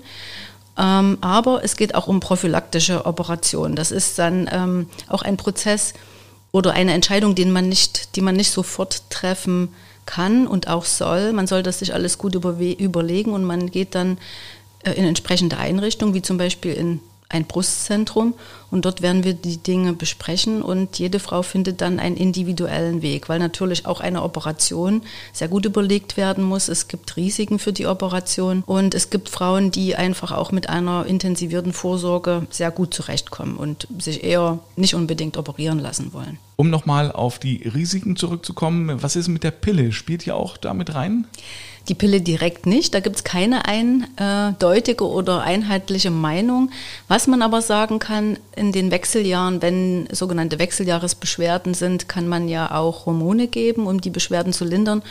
Ähm, 0.76 1.18
aber 1.22 1.64
es 1.64 1.76
geht 1.76 1.94
auch 1.94 2.06
um 2.06 2.20
prophylaktische 2.20 3.06
Operationen. 3.06 3.74
Das 3.74 3.90
ist 3.90 4.18
dann 4.18 4.48
ähm, 4.52 4.88
auch 5.08 5.22
ein 5.22 5.36
Prozess 5.38 5.94
oder 6.52 6.72
eine 6.72 6.92
Entscheidung, 6.92 7.34
den 7.34 7.50
man 7.50 7.68
nicht, 7.68 8.14
die 8.14 8.20
man 8.20 8.36
nicht 8.36 8.50
sofort 8.50 9.10
treffen 9.10 9.68
kann 9.68 9.87
kann 10.08 10.46
und 10.46 10.68
auch 10.68 10.86
soll. 10.86 11.34
Man 11.34 11.46
soll 11.46 11.62
das 11.62 11.80
sich 11.80 11.92
alles 11.92 12.16
gut 12.16 12.34
überlegen 12.34 13.32
und 13.34 13.44
man 13.44 13.70
geht 13.70 13.94
dann 13.94 14.16
äh, 14.82 14.92
in 14.92 15.04
entsprechende 15.04 15.58
Einrichtungen, 15.58 16.14
wie 16.14 16.22
zum 16.22 16.38
Beispiel 16.38 16.72
in 16.72 17.00
ein 17.30 17.44
Brustzentrum 17.44 18.34
und 18.70 18.84
dort 18.84 19.02
werden 19.02 19.22
wir 19.22 19.34
die 19.34 19.58
Dinge 19.58 19.92
besprechen 19.92 20.62
und 20.62 20.98
jede 20.98 21.20
Frau 21.20 21.42
findet 21.42 21.82
dann 21.82 21.98
einen 21.98 22.16
individuellen 22.16 23.02
Weg, 23.02 23.28
weil 23.28 23.38
natürlich 23.38 23.84
auch 23.84 24.00
eine 24.00 24.22
Operation 24.22 25.02
sehr 25.32 25.48
gut 25.48 25.66
überlegt 25.66 26.16
werden 26.16 26.42
muss. 26.42 26.68
Es 26.68 26.88
gibt 26.88 27.16
Risiken 27.16 27.58
für 27.58 27.72
die 27.72 27.86
Operation 27.86 28.62
und 28.64 28.94
es 28.94 29.10
gibt 29.10 29.28
Frauen, 29.28 29.70
die 29.70 29.94
einfach 29.94 30.32
auch 30.32 30.52
mit 30.52 30.70
einer 30.70 31.04
intensivierten 31.04 31.74
Vorsorge 31.74 32.46
sehr 32.50 32.70
gut 32.70 32.94
zurechtkommen 32.94 33.56
und 33.56 33.86
sich 33.98 34.24
eher 34.24 34.60
nicht 34.76 34.94
unbedingt 34.94 35.36
operieren 35.36 35.78
lassen 35.78 36.14
wollen. 36.14 36.38
Um 36.56 36.70
nochmal 36.70 37.12
auf 37.12 37.38
die 37.38 37.68
Risiken 37.68 38.16
zurückzukommen, 38.16 39.02
was 39.02 39.16
ist 39.16 39.28
mit 39.28 39.44
der 39.44 39.50
Pille? 39.52 39.92
Spielt 39.92 40.26
ihr 40.26 40.34
auch 40.34 40.56
damit 40.56 40.94
rein? 40.94 41.26
Die 41.88 41.94
Pille 41.94 42.20
direkt 42.20 42.66
nicht, 42.66 42.92
da 42.92 43.00
gibt 43.00 43.16
es 43.16 43.24
keine 43.24 43.62
eindeutige 43.64 45.08
oder 45.08 45.40
einheitliche 45.40 46.10
Meinung. 46.10 46.70
Was 47.08 47.26
man 47.26 47.40
aber 47.40 47.62
sagen 47.62 47.98
kann, 47.98 48.38
in 48.54 48.72
den 48.72 48.90
Wechseljahren, 48.90 49.62
wenn 49.62 50.06
sogenannte 50.12 50.58
Wechseljahresbeschwerden 50.58 51.72
sind, 51.72 52.06
kann 52.06 52.28
man 52.28 52.46
ja 52.46 52.74
auch 52.74 53.06
Hormone 53.06 53.48
geben, 53.48 53.86
um 53.86 54.02
die 54.02 54.10
Beschwerden 54.10 54.52
zu 54.52 54.66
lindern. 54.66 55.02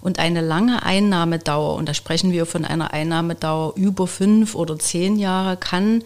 Und 0.00 0.18
eine 0.18 0.40
lange 0.40 0.82
Einnahmedauer, 0.82 1.76
und 1.76 1.88
da 1.88 1.94
sprechen 1.94 2.32
wir 2.32 2.46
von 2.46 2.64
einer 2.64 2.92
Einnahmedauer 2.92 3.74
über 3.76 4.08
fünf 4.08 4.56
oder 4.56 4.76
zehn 4.76 5.16
Jahre, 5.16 5.56
kann 5.56 6.02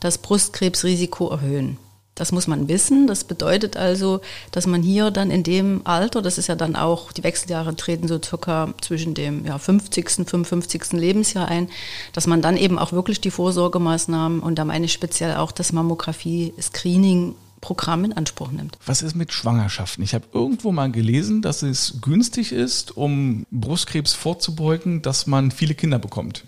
das 0.00 0.18
Brustkrebsrisiko 0.18 1.28
erhöhen. 1.28 1.78
Das 2.18 2.32
muss 2.32 2.48
man 2.48 2.66
wissen. 2.66 3.06
Das 3.06 3.22
bedeutet 3.22 3.76
also, 3.76 4.20
dass 4.50 4.66
man 4.66 4.82
hier 4.82 5.12
dann 5.12 5.30
in 5.30 5.44
dem 5.44 5.82
Alter, 5.84 6.20
das 6.20 6.36
ist 6.36 6.48
ja 6.48 6.56
dann 6.56 6.74
auch, 6.74 7.12
die 7.12 7.22
Wechseljahre 7.22 7.76
treten 7.76 8.08
so 8.08 8.20
circa 8.20 8.74
zwischen 8.80 9.14
dem 9.14 9.46
ja, 9.46 9.56
50., 9.56 10.28
55. 10.28 10.92
Lebensjahr 10.94 11.46
ein, 11.46 11.68
dass 12.12 12.26
man 12.26 12.42
dann 12.42 12.56
eben 12.56 12.76
auch 12.76 12.92
wirklich 12.92 13.20
die 13.20 13.30
Vorsorgemaßnahmen 13.30 14.40
und 14.40 14.58
da 14.58 14.64
meine 14.64 14.86
ich 14.86 14.92
speziell 14.92 15.36
auch 15.36 15.52
das 15.52 15.72
Mammographie-Screening 15.72 17.36
Programm 17.60 18.04
in 18.04 18.12
Anspruch 18.12 18.50
nimmt. 18.50 18.78
Was 18.86 19.02
ist 19.02 19.14
mit 19.14 19.32
Schwangerschaften? 19.32 20.02
Ich 20.04 20.14
habe 20.14 20.24
irgendwo 20.32 20.72
mal 20.72 20.90
gelesen, 20.90 21.42
dass 21.42 21.62
es 21.62 22.00
günstig 22.00 22.52
ist, 22.52 22.96
um 22.96 23.46
Brustkrebs 23.50 24.14
vorzubeugen, 24.14 25.02
dass 25.02 25.26
man 25.26 25.50
viele 25.50 25.74
Kinder 25.74 25.98
bekommt. 25.98 26.44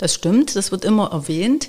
Das 0.00 0.14
stimmt, 0.14 0.56
das 0.56 0.72
wird 0.72 0.86
immer 0.86 1.12
erwähnt. 1.12 1.68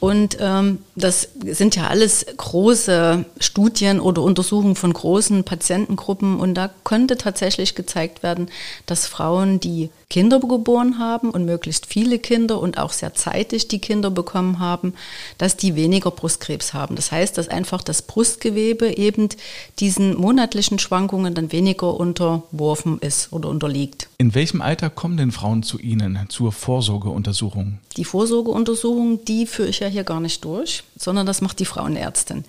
Und 0.00 0.36
ähm, 0.38 0.80
das 0.96 1.28
sind 1.46 1.76
ja 1.76 1.86
alles 1.86 2.26
große 2.36 3.24
Studien 3.38 4.00
oder 4.00 4.20
Untersuchungen 4.20 4.76
von 4.76 4.92
großen 4.92 5.44
Patientengruppen. 5.44 6.38
Und 6.38 6.54
da 6.54 6.68
könnte 6.84 7.16
tatsächlich 7.16 7.74
gezeigt 7.74 8.22
werden, 8.22 8.50
dass 8.84 9.06
Frauen, 9.06 9.60
die 9.60 9.88
Kinder 10.10 10.40
geboren 10.40 10.98
haben 10.98 11.30
und 11.30 11.46
möglichst 11.46 11.86
viele 11.86 12.18
Kinder 12.18 12.60
und 12.60 12.76
auch 12.76 12.92
sehr 12.92 13.14
zeitig 13.14 13.68
die 13.68 13.78
Kinder 13.78 14.10
bekommen 14.10 14.58
haben, 14.58 14.92
dass 15.38 15.56
die 15.56 15.74
weniger 15.74 16.10
Brustkrebs 16.10 16.74
haben. 16.74 16.96
Das 16.96 17.10
heißt, 17.12 17.38
dass 17.38 17.48
einfach 17.48 17.82
das 17.82 18.02
Brustgewebe 18.02 18.94
eben 18.98 19.30
diesen 19.78 20.18
monatlichen 20.18 20.78
Schwankungen 20.78 21.32
dann 21.32 21.50
weniger 21.50 21.94
unterworfen 21.94 22.98
ist 23.00 23.32
oder 23.32 23.48
unterliegt. 23.48 24.09
In 24.20 24.34
welchem 24.34 24.60
Alter 24.60 24.90
kommen 24.90 25.16
denn 25.16 25.32
Frauen 25.32 25.62
zu 25.62 25.78
Ihnen 25.78 26.26
zur 26.28 26.52
Vorsorgeuntersuchung? 26.52 27.78
Die 27.96 28.04
Vorsorgeuntersuchung, 28.04 29.24
die 29.24 29.46
führe 29.46 29.70
ich 29.70 29.80
ja 29.80 29.86
hier 29.86 30.04
gar 30.04 30.20
nicht 30.20 30.44
durch, 30.44 30.84
sondern 30.94 31.24
das 31.24 31.40
macht 31.40 31.58
die 31.58 31.64
Frauenärztin. 31.64 32.44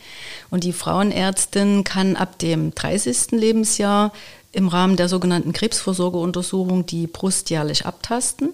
Und 0.50 0.66
die 0.66 0.74
Frauenärztin 0.74 1.86
kann 1.86 2.18
ab 2.18 2.38
dem 2.40 2.75
30. 2.75 3.32
Lebensjahr 3.40 4.12
im 4.51 4.68
Rahmen 4.68 4.98
der 4.98 5.08
sogenannten 5.08 5.54
Krebsvorsorgeuntersuchung 5.54 6.86
die 6.86 7.08
Brust 7.08 7.50
jährlich 7.50 7.86
abtasten 7.86 8.50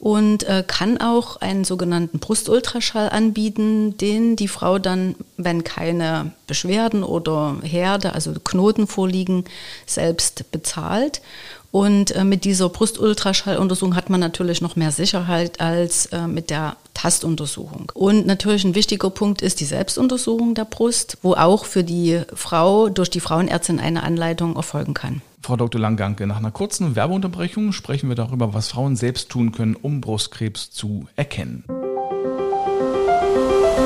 und 0.00 0.44
äh, 0.44 0.62
kann 0.66 0.98
auch 1.00 1.36
einen 1.36 1.64
sogenannten 1.64 2.20
Brustultraschall 2.20 3.08
anbieten, 3.10 3.96
den 3.98 4.36
die 4.36 4.48
Frau 4.48 4.78
dann, 4.78 5.16
wenn 5.36 5.64
keine 5.64 6.32
Beschwerden 6.46 7.02
oder 7.02 7.56
Herde, 7.62 8.12
also 8.12 8.32
Knoten 8.32 8.86
vorliegen, 8.86 9.44
selbst 9.86 10.50
bezahlt. 10.52 11.20
Und 11.70 12.12
äh, 12.12 12.24
mit 12.24 12.44
dieser 12.44 12.68
Brustultraschalluntersuchung 12.68 13.94
hat 13.94 14.08
man 14.08 14.20
natürlich 14.20 14.60
noch 14.60 14.76
mehr 14.76 14.90
Sicherheit 14.90 15.60
als 15.60 16.06
äh, 16.06 16.26
mit 16.26 16.50
der 16.50 16.76
Tastuntersuchung. 16.94 17.92
Und 17.94 18.26
natürlich 18.26 18.64
ein 18.64 18.74
wichtiger 18.74 19.10
Punkt 19.10 19.42
ist 19.42 19.60
die 19.60 19.64
Selbstuntersuchung 19.64 20.54
der 20.54 20.64
Brust, 20.64 21.18
wo 21.22 21.34
auch 21.34 21.64
für 21.64 21.84
die 21.84 22.22
Frau 22.34 22.88
durch 22.88 23.10
die 23.10 23.20
Frauenärztin 23.20 23.80
eine 23.80 24.02
Anleitung 24.02 24.56
erfolgen 24.56 24.94
kann. 24.94 25.22
Frau 25.42 25.56
Dr. 25.56 25.80
Langganke, 25.80 26.26
nach 26.26 26.38
einer 26.38 26.50
kurzen 26.50 26.96
Werbeunterbrechung 26.96 27.72
sprechen 27.72 28.08
wir 28.08 28.16
darüber, 28.16 28.54
was 28.54 28.68
Frauen 28.68 28.96
selbst 28.96 29.28
tun 29.28 29.52
können, 29.52 29.76
um 29.76 30.00
Brustkrebs 30.00 30.70
zu 30.70 31.06
erkennen. 31.16 31.64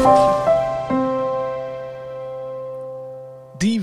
Die 0.02 0.31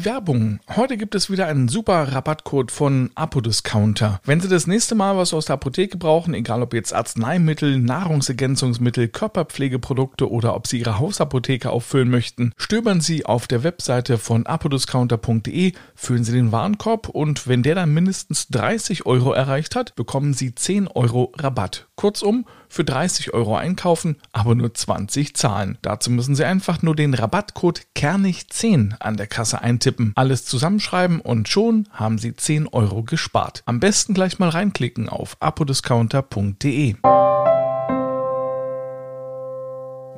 Werbung. 0.10 0.60
Heute 0.76 0.98
gibt 0.98 1.14
es 1.14 1.30
wieder 1.30 1.46
einen 1.46 1.68
super 1.68 2.12
Rabattcode 2.12 2.72
von 2.72 3.12
Apodiscounter. 3.14 4.20
Wenn 4.24 4.42
Sie 4.42 4.48
das 4.48 4.66
nächste 4.66 4.96
Mal 4.96 5.16
was 5.18 5.36
aus 5.36 5.46
der 5.46 5.54
Apotheke 5.54 6.00
brauchen, 6.00 6.34
egal 6.34 6.64
ob 6.64 6.74
jetzt 6.74 6.96
Arzneimittel, 6.96 7.78
Nahrungsergänzungsmittel, 7.78 9.10
Körperpflegeprodukte 9.10 10.28
oder 10.28 10.56
ob 10.56 10.66
Sie 10.66 10.80
Ihre 10.80 10.98
Hausapotheke 10.98 11.70
auffüllen 11.70 12.10
möchten, 12.10 12.54
stöbern 12.58 13.02
Sie 13.02 13.28
auf 13.28 13.46
der 13.46 13.62
Webseite 13.62 14.18
von 14.18 14.48
apodiscounter.de, 14.48 15.74
füllen 15.94 16.24
Sie 16.24 16.32
den 16.32 16.52
Warenkorb 16.52 17.10
und 17.10 17.48
wenn 17.48 17.62
der 17.62 17.76
dann 17.76 17.94
mindestens 17.94 18.48
30 18.48 19.06
Euro 19.06 19.34
erreicht 19.34 19.76
hat, 19.76 19.96
bekommen 19.96 20.34
Sie 20.34 20.56
10 20.56 20.88
Euro 20.88 21.34
Rabatt. 21.38 21.88
Kurzum, 21.96 22.46
für 22.70 22.86
30 22.86 23.34
Euro 23.34 23.58
einkaufen, 23.58 24.16
aber 24.32 24.56
nur 24.56 24.74
20 24.74 25.36
zahlen. 25.36 25.78
Dazu 25.82 26.12
müssen 26.12 26.36
Sie 26.36 26.46
einfach 26.46 26.82
nur 26.82 26.96
den 26.96 27.14
Rabattcode 27.14 27.82
Kernig10 27.96 29.00
an 29.00 29.18
der 29.18 29.28
Kasse 29.28 29.62
eintippen, 29.62 30.14
alles 30.16 30.46
zusammenschreiben 30.46 31.20
und 31.20 31.50
schon 31.50 31.90
haben 31.92 32.18
Sie 32.18 32.36
10 32.36 32.68
Euro 32.68 33.04
gespart. 33.04 33.64
Am 33.66 33.80
besten 33.80 34.14
gleich 34.14 34.40
mal 34.40 34.50
reinklicken 34.50 35.10
auf 35.10 35.36
apodiscounter.de. 35.40 36.96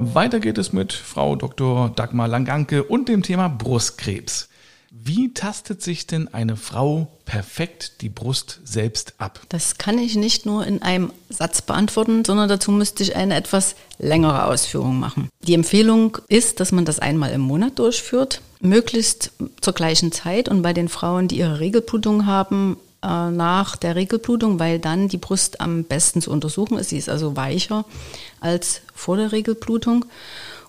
Weiter 0.04 0.40
geht 0.40 0.58
es 0.58 0.74
mit 0.74 0.94
Frau 0.94 1.36
Dr. 1.36 1.90
Dagmar 1.90 2.28
Langanke 2.28 2.84
und 2.84 3.08
dem 3.08 3.22
Thema 3.22 3.50
Brustkrebs. 3.50 4.51
Wie 4.94 5.34
tastet 5.34 5.82
sich 5.82 6.06
denn 6.06 6.34
eine 6.34 6.58
Frau 6.58 7.08
perfekt 7.24 8.02
die 8.02 8.10
Brust 8.10 8.60
selbst 8.66 9.14
ab? 9.20 9.40
Das 9.48 9.78
kann 9.78 9.98
ich 9.98 10.18
nicht 10.18 10.46
nur 10.46 10.68
in 10.68 10.82
einem 10.82 11.14
Satz 11.30 11.62
beantworten, 11.62 12.26
sondern 12.26 12.50
dazu 12.50 12.72
müsste 12.72 13.02
ich 13.02 13.16
eine 13.16 13.36
etwas 13.36 13.76
längere 14.00 14.46
Ausführung 14.48 15.00
machen. 15.00 15.30
Die 15.48 15.54
Empfehlung 15.54 16.18
ist, 16.28 16.60
dass 16.60 16.74
man 16.74 16.84
das 16.84 17.00
einmal 17.00 17.32
im 17.32 17.40
Monat 17.40 17.80
durchführt, 17.80 18.42
möglichst 18.60 19.32
zur 19.62 19.72
gleichen 19.72 20.12
Zeit 20.12 20.50
und 20.50 20.62
bei 20.62 20.74
den 20.74 20.90
Frauen, 20.90 21.30
die 21.30 21.38
ihre 21.38 21.62
Regelblutung 21.62 22.26
haben, 22.26 22.76
äh, 23.02 23.32
nach 23.32 23.78
der 23.78 23.96
Regelblutung, 23.96 24.60
weil 24.60 24.78
dann 24.78 25.08
die 25.08 25.18
Brust 25.18 25.62
am 25.62 25.86
besten 25.86 26.22
zu 26.22 26.32
untersuchen 26.32 26.78
ist. 26.78 26.90
Sie 26.90 26.98
ist 26.98 27.08
also 27.08 27.38
weicher 27.38 27.86
als 28.42 28.82
vor 28.94 29.16
der 29.16 29.32
Regelblutung. 29.32 30.04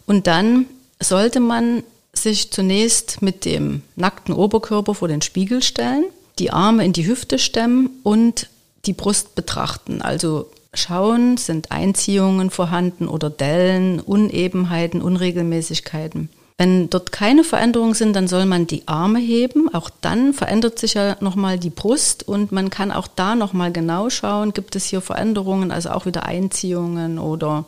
Und 0.07 0.29
dann 0.29 0.67
sollte 1.01 1.41
man 1.41 1.83
sich 2.15 2.51
zunächst 2.51 3.23
mit 3.23 3.45
dem 3.45 3.83
nackten 3.97 4.35
Oberkörper 4.35 4.95
vor 4.95 5.09
den 5.09 5.23
Spiegel 5.23 5.63
stellen, 5.63 6.05
die 6.39 6.51
Arme 6.51 6.85
in 6.85 6.93
die 6.93 7.07
Hüfte 7.07 7.39
stemmen 7.39 7.91
und 8.03 8.49
die 8.87 8.93
Brust 8.93 9.35
betrachten. 9.35 10.03
Also 10.03 10.51
schauen, 10.75 11.37
sind 11.37 11.71
Einziehungen 11.71 12.51
vorhanden 12.51 13.09
oder 13.09 13.31
Dellen, 13.31 14.01
Unebenheiten, 14.01 15.03
Unregelmäßigkeiten. 15.03 16.29
Wenn 16.59 16.91
dort 16.91 17.13
keine 17.13 17.45
Veränderungen 17.45 17.95
sind, 17.95 18.15
dann 18.15 18.29
soll 18.29 18.47
man 18.47 18.67
die 18.67 18.87
Arme 18.87 19.19
heben. 19.19 19.73
Auch 19.75 19.91
dann 20.01 20.33
verändert 20.33 20.79
sich 20.79 20.95
ja 20.95 21.17
nochmal 21.21 21.59
die 21.59 21.71
Brust 21.71 22.29
und 22.29 22.53
man 22.53 22.71
kann 22.71 22.93
auch 22.93 23.09
da 23.09 23.35
nochmal 23.35 23.73
genau 23.73 24.11
schauen, 24.11 24.53
gibt 24.53 24.77
es 24.77 24.85
hier 24.85 25.01
Veränderungen, 25.01 25.73
also 25.73 25.91
auch 25.91 26.07
wieder 26.07 26.25
Einziehungen 26.25 27.19
oder 27.19 27.65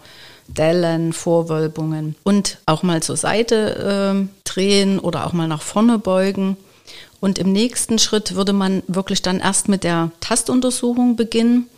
Dellen, 0.48 1.12
Vorwölbungen 1.12 2.16
und 2.22 2.58
auch 2.66 2.82
mal 2.82 3.02
zur 3.02 3.16
Seite 3.16 4.24
äh, 4.24 4.28
drehen 4.44 4.98
oder 4.98 5.26
auch 5.26 5.32
mal 5.32 5.48
nach 5.48 5.62
vorne 5.62 5.98
beugen. 5.98 6.56
Und 7.20 7.38
im 7.38 7.52
nächsten 7.52 7.98
Schritt 7.98 8.34
würde 8.34 8.52
man 8.52 8.82
wirklich 8.86 9.22
dann 9.22 9.40
erst 9.40 9.68
mit 9.68 9.82
der 9.82 10.10
Tastuntersuchung 10.20 11.16
beginnen. 11.16 11.68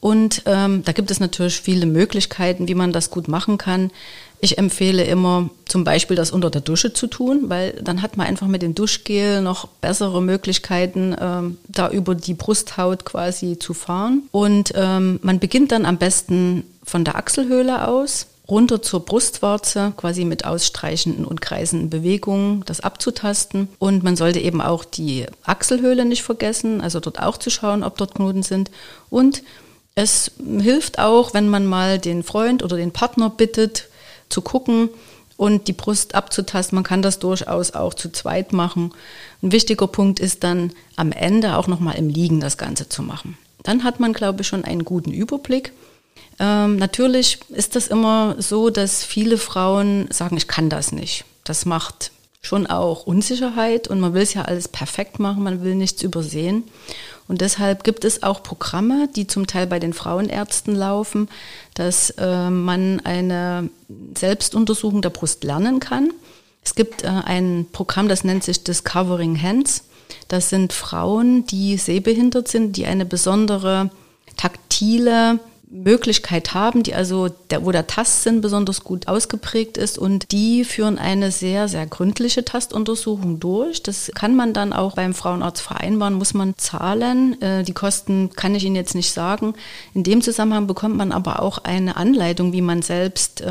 Und 0.00 0.42
ähm, 0.46 0.84
da 0.84 0.92
gibt 0.92 1.10
es 1.10 1.18
natürlich 1.18 1.60
viele 1.60 1.86
Möglichkeiten, 1.86 2.68
wie 2.68 2.74
man 2.74 2.92
das 2.92 3.10
gut 3.10 3.26
machen 3.26 3.58
kann. 3.58 3.90
Ich 4.40 4.58
empfehle 4.58 5.02
immer 5.04 5.48
zum 5.64 5.84
Beispiel 5.84 6.16
das 6.16 6.30
unter 6.30 6.50
der 6.50 6.60
Dusche 6.60 6.92
zu 6.92 7.06
tun, 7.06 7.44
weil 7.48 7.72
dann 7.82 8.02
hat 8.02 8.18
man 8.18 8.26
einfach 8.26 8.46
mit 8.46 8.60
dem 8.60 8.74
Duschgel 8.74 9.40
noch 9.40 9.66
bessere 9.66 10.20
Möglichkeiten, 10.20 11.16
ähm, 11.18 11.56
da 11.68 11.88
über 11.88 12.14
die 12.14 12.34
Brusthaut 12.34 13.06
quasi 13.06 13.58
zu 13.58 13.72
fahren. 13.72 14.24
Und 14.30 14.72
ähm, 14.76 15.18
man 15.22 15.38
beginnt 15.38 15.72
dann 15.72 15.86
am 15.86 15.96
besten 15.96 16.64
von 16.84 17.04
der 17.04 17.16
Achselhöhle 17.16 17.88
aus 17.88 18.26
runter 18.48 18.82
zur 18.82 19.00
Brustwarze, 19.00 19.92
quasi 19.96 20.24
mit 20.24 20.44
ausstreichenden 20.44 21.24
und 21.24 21.40
kreisenden 21.40 21.88
Bewegungen, 21.88 22.62
das 22.66 22.80
abzutasten. 22.80 23.68
Und 23.78 24.02
man 24.02 24.16
sollte 24.16 24.38
eben 24.40 24.60
auch 24.60 24.84
die 24.84 25.26
Achselhöhle 25.44 26.04
nicht 26.04 26.22
vergessen, 26.22 26.80
also 26.80 27.00
dort 27.00 27.20
auch 27.20 27.38
zu 27.38 27.50
schauen, 27.50 27.82
ob 27.82 27.96
dort 27.96 28.14
Knoten 28.14 28.42
sind. 28.42 28.70
Und 29.08 29.42
es 29.94 30.32
hilft 30.60 30.98
auch, 30.98 31.32
wenn 31.32 31.48
man 31.48 31.64
mal 31.66 31.98
den 31.98 32.22
Freund 32.22 32.62
oder 32.62 32.76
den 32.76 32.92
Partner 32.92 33.30
bittet, 33.30 33.88
zu 34.28 34.42
gucken 34.42 34.88
und 35.36 35.68
die 35.68 35.72
Brust 35.72 36.14
abzutasten. 36.14 36.76
Man 36.76 36.84
kann 36.84 37.02
das 37.02 37.18
durchaus 37.18 37.72
auch 37.72 37.94
zu 37.94 38.10
zweit 38.10 38.52
machen. 38.52 38.92
Ein 39.42 39.52
wichtiger 39.52 39.86
Punkt 39.86 40.20
ist 40.20 40.44
dann 40.44 40.72
am 40.96 41.12
Ende 41.12 41.56
auch 41.56 41.66
nochmal 41.66 41.96
im 41.96 42.08
Liegen 42.08 42.40
das 42.40 42.58
Ganze 42.58 42.88
zu 42.88 43.02
machen. 43.02 43.38
Dann 43.62 43.84
hat 43.84 44.00
man, 44.00 44.12
glaube 44.12 44.42
ich, 44.42 44.48
schon 44.48 44.64
einen 44.64 44.84
guten 44.84 45.12
Überblick. 45.12 45.72
Ähm, 46.38 46.76
natürlich 46.76 47.38
ist 47.50 47.76
das 47.76 47.86
immer 47.86 48.36
so, 48.38 48.70
dass 48.70 49.04
viele 49.04 49.38
Frauen 49.38 50.08
sagen, 50.10 50.36
ich 50.36 50.48
kann 50.48 50.68
das 50.68 50.92
nicht. 50.92 51.24
Das 51.44 51.64
macht 51.66 52.10
schon 52.42 52.66
auch 52.66 53.06
Unsicherheit 53.06 53.88
und 53.88 54.00
man 54.00 54.14
will 54.14 54.22
es 54.22 54.34
ja 54.34 54.42
alles 54.42 54.68
perfekt 54.68 55.18
machen, 55.18 55.42
man 55.42 55.62
will 55.62 55.74
nichts 55.74 56.02
übersehen. 56.02 56.64
Und 57.26 57.40
deshalb 57.40 57.84
gibt 57.84 58.04
es 58.04 58.22
auch 58.22 58.42
Programme, 58.42 59.08
die 59.16 59.26
zum 59.26 59.46
Teil 59.46 59.66
bei 59.66 59.78
den 59.78 59.94
Frauenärzten 59.94 60.74
laufen, 60.74 61.28
dass 61.72 62.10
äh, 62.10 62.50
man 62.50 63.00
eine 63.00 63.70
Selbstuntersuchung 64.14 65.00
der 65.00 65.10
Brust 65.10 65.42
lernen 65.42 65.80
kann. 65.80 66.10
Es 66.62 66.74
gibt 66.74 67.02
äh, 67.02 67.08
ein 67.08 67.66
Programm, 67.72 68.08
das 68.08 68.24
nennt 68.24 68.44
sich 68.44 68.62
Discovering 68.62 69.40
Hands. 69.40 69.84
Das 70.28 70.50
sind 70.50 70.74
Frauen, 70.74 71.46
die 71.46 71.78
sehbehindert 71.78 72.48
sind, 72.48 72.76
die 72.76 72.84
eine 72.84 73.06
besondere 73.06 73.90
taktile 74.36 75.40
Möglichkeit 75.74 76.54
haben, 76.54 76.84
die 76.84 76.94
also, 76.94 77.28
der, 77.50 77.64
wo 77.64 77.72
der 77.72 77.86
Tastsinn 77.86 78.40
besonders 78.40 78.84
gut 78.84 79.08
ausgeprägt 79.08 79.76
ist 79.76 79.98
und 79.98 80.30
die 80.30 80.64
führen 80.64 80.98
eine 80.98 81.32
sehr, 81.32 81.66
sehr 81.68 81.86
gründliche 81.86 82.44
Tastuntersuchung 82.44 83.40
durch. 83.40 83.82
Das 83.82 84.10
kann 84.14 84.36
man 84.36 84.52
dann 84.52 84.72
auch 84.72 84.94
beim 84.94 85.14
Frauenarzt 85.14 85.62
vereinbaren, 85.62 86.14
muss 86.14 86.32
man 86.32 86.56
zahlen. 86.56 87.40
Äh, 87.42 87.64
die 87.64 87.72
Kosten 87.72 88.30
kann 88.30 88.54
ich 88.54 88.64
Ihnen 88.64 88.76
jetzt 88.76 88.94
nicht 88.94 89.12
sagen. 89.12 89.54
In 89.94 90.04
dem 90.04 90.22
Zusammenhang 90.22 90.68
bekommt 90.68 90.96
man 90.96 91.10
aber 91.10 91.42
auch 91.42 91.58
eine 91.58 91.96
Anleitung, 91.96 92.52
wie 92.52 92.62
man 92.62 92.82
selbst 92.82 93.40
äh, 93.40 93.50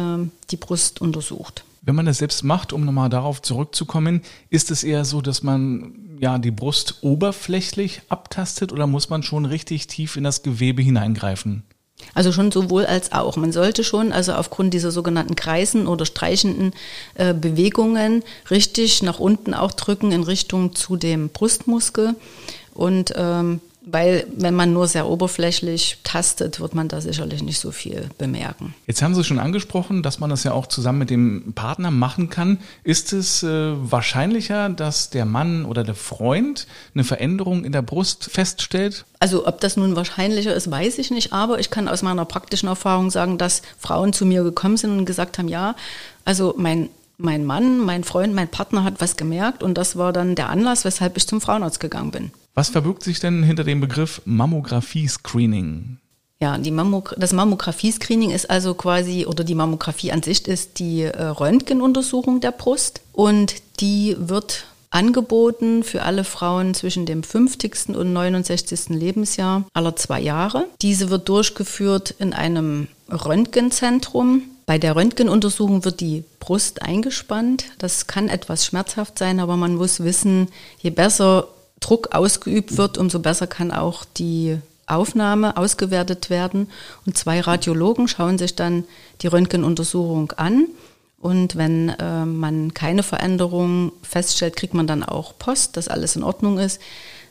die 0.50 0.58
Brust 0.58 1.02
untersucht. 1.02 1.66
Wenn 1.82 1.96
man 1.96 2.06
das 2.06 2.20
selbst 2.20 2.44
macht, 2.44 2.72
um 2.72 2.86
nochmal 2.86 3.10
darauf 3.10 3.42
zurückzukommen, 3.42 4.22
ist 4.50 4.72
es 4.72 4.86
eher 4.86 5.04
so, 5.04 5.22
dass 5.22 5.44
man 5.44 5.94
ja 6.20 6.38
die 6.38 6.52
Brust 6.52 7.00
oberflächlich 7.02 8.02
abtastet 8.08 8.72
oder 8.72 8.88
muss 8.88 9.10
man 9.10 9.24
schon 9.24 9.44
richtig 9.44 9.88
tief 9.88 10.16
in 10.16 10.24
das 10.24 10.44
Gewebe 10.44 10.82
hineingreifen? 10.82 11.64
Also 12.14 12.32
schon 12.32 12.52
sowohl 12.52 12.86
als 12.86 13.12
auch. 13.12 13.38
Man 13.38 13.52
sollte 13.52 13.84
schon 13.84 14.12
also 14.12 14.34
aufgrund 14.34 14.74
dieser 14.74 14.92
sogenannten 14.92 15.36
kreisen 15.36 15.88
oder 15.88 16.06
streichenden 16.06 16.74
äh, 17.16 17.34
Bewegungen 17.34 18.24
richtig 18.50 19.02
nach 19.04 19.20
unten 19.20 19.54
auch 19.54 19.72
drücken 19.72 20.12
in 20.12 20.24
Richtung 20.24 20.76
zu 20.76 20.96
dem 20.96 21.30
Brustmuskel 21.30 22.16
und 22.74 23.14
ähm, 23.16 23.62
weil 23.86 24.26
wenn 24.36 24.54
man 24.54 24.72
nur 24.72 24.88
sehr 24.88 25.08
oberflächlich 25.08 25.98
tastet, 26.04 26.60
wird 26.60 26.74
man 26.74 26.88
da 26.88 27.02
sicherlich 27.02 27.44
nicht 27.44 27.60
so 27.60 27.72
viel 27.72 28.10
bemerken. 28.18 28.74
Jetzt 28.88 29.02
haben 29.02 29.14
Sie 29.14 29.24
schon 29.24 29.40
angesprochen, 29.40 30.04
dass 30.04 30.20
man 30.20 30.30
das 30.30 30.44
ja 30.44 30.54
auch 30.54 30.68
zusammen 30.68 31.00
mit 31.00 31.10
dem 31.10 31.54
Partner 31.54 31.92
machen 31.92 32.30
kann. 32.30 32.60
Ist 32.84 33.12
es 33.12 33.44
äh, 33.44 33.48
wahrscheinlicher, 33.48 34.70
dass 34.70 35.10
der 35.10 35.26
Mann 35.26 35.66
oder 35.66 35.84
der 35.84 35.96
Freund 35.96 36.66
eine 36.94 37.04
Veränderung 37.04 37.66
in 37.66 37.74
der 37.74 37.82
Brust 37.82 38.30
feststellt? 38.32 39.06
Also 39.20 39.48
ob 39.48 39.60
das 39.60 39.76
nun 39.76 39.96
wahrscheinlicher 39.96 40.54
ist, 40.54 40.72
weiß 40.72 40.98
ich 40.98 41.12
nicht, 41.12 41.34
aber 41.34 41.60
ich 41.60 41.70
kann 41.70 41.88
aus 41.88 42.02
meiner 42.02 42.26
praktischen 42.26 42.70
Erfahrung 42.70 43.12
sagen, 43.12 43.38
dass 43.38 43.62
Frauen 43.78 44.14
zu 44.14 44.26
mir 44.26 44.44
gekommen 44.44 44.78
sind 44.78 44.98
und 44.98 45.06
gesagt 45.06 45.38
haben, 45.38 45.48
ja, 45.48 45.76
also 46.26 46.54
mein 46.58 46.90
mein 47.24 47.46
Mann, 47.46 47.80
mein 47.80 48.04
Freund, 48.04 48.34
mein 48.34 48.48
Partner 48.48 48.84
hat 48.84 48.96
was 49.00 49.18
gemerkt 49.18 49.64
und 49.64 49.78
das 49.78 49.96
war 49.96 50.14
dann 50.14 50.36
der 50.36 50.50
Anlass, 50.50 50.86
weshalb 50.86 51.18
ich 51.18 51.28
zum 51.28 51.42
Frauenarzt 51.42 51.80
gegangen 51.80 52.12
bin. 52.12 52.32
Was 52.54 52.70
verbirgt 52.70 53.04
sich 53.04 53.20
denn 53.20 53.44
hinter 53.44 53.64
dem 53.64 53.82
Begriff 53.82 54.22
Mammographie-Screening? 54.26 55.98
Ja, 56.40 56.58
Mammog 56.58 57.16
das 57.18 57.32
Mammographie-Screening 57.32 58.32
ist 58.32 58.50
also 58.50 58.74
quasi, 58.74 59.26
oder 59.26 59.44
die 59.44 59.56
Mammographie 59.56 60.12
an 60.12 60.22
sich 60.22 60.48
ist 60.48 60.78
die 60.80 61.04
äh, 61.04 61.24
Röntgenuntersuchung 61.24 62.42
der 62.42 62.52
Brust 62.52 63.02
und 63.14 63.56
die 63.80 64.16
wird 64.20 64.66
angeboten 64.90 65.84
für 65.84 66.04
alle 66.04 66.24
Frauen 66.24 66.74
zwischen 66.74 67.06
dem 67.06 67.24
50. 67.24 67.96
und 67.96 68.14
69. 68.14 68.90
Lebensjahr 68.90 69.66
aller 69.74 69.96
zwei 69.96 70.20
Jahre. 70.20 70.68
Diese 70.82 71.10
wird 71.10 71.30
durchgeführt 71.30 72.14
in 72.20 72.34
einem 72.34 72.88
Röntgenzentrum. 73.10 74.44
Bei 74.66 74.78
der 74.78 74.96
Röntgenuntersuchung 74.96 75.84
wird 75.84 76.00
die 76.00 76.24
Brust 76.40 76.82
eingespannt. 76.82 77.66
Das 77.80 78.08
kann 78.08 78.30
etwas 78.30 78.66
schmerzhaft 78.66 79.20
sein, 79.20 79.40
aber 79.40 79.58
man 79.58 79.76
muss 79.76 80.04
wissen, 80.04 80.48
je 80.80 80.90
besser 80.90 81.48
Druck 81.82 82.16
ausgeübt 82.16 82.78
wird, 82.78 82.98
umso 82.98 83.20
besser 83.20 83.46
kann 83.48 83.72
auch 83.72 84.06
die 84.06 84.58
Aufnahme 84.86 85.58
ausgewertet 85.58 86.30
werden. 86.30 86.70
Und 87.06 87.18
zwei 87.18 87.42
Radiologen 87.42 88.08
schauen 88.08 88.38
sich 88.38 88.56
dann 88.56 88.86
die 89.22 89.28
Röntgenuntersuchung 89.28 90.32
an 90.34 90.68
Und 91.24 91.56
wenn 91.56 91.88
äh, 91.88 92.26
man 92.26 92.74
keine 92.74 93.02
Veränderung 93.02 93.94
feststellt, 94.02 94.58
kriegt 94.58 94.74
man 94.74 94.88
dann 94.88 95.04
auch 95.04 95.38
Post, 95.40 95.78
dass 95.78 95.88
alles 95.88 96.18
in 96.18 96.24
Ordnung 96.24 96.60
ist. 96.60 96.82